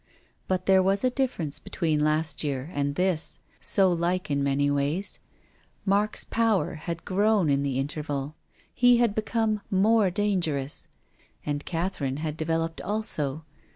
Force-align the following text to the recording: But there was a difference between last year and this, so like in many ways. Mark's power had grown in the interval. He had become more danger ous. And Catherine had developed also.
But 0.47 0.65
there 0.65 0.81
was 0.81 1.03
a 1.03 1.11
difference 1.11 1.59
between 1.59 1.99
last 2.03 2.43
year 2.43 2.71
and 2.73 2.95
this, 2.95 3.39
so 3.59 3.87
like 3.91 4.31
in 4.31 4.43
many 4.43 4.71
ways. 4.71 5.19
Mark's 5.85 6.23
power 6.23 6.73
had 6.73 7.05
grown 7.05 7.51
in 7.51 7.61
the 7.61 7.77
interval. 7.77 8.33
He 8.73 8.97
had 8.97 9.13
become 9.13 9.61
more 9.69 10.09
danger 10.09 10.57
ous. 10.57 10.87
And 11.45 11.63
Catherine 11.65 12.17
had 12.17 12.35
developed 12.35 12.81
also. 12.81 13.45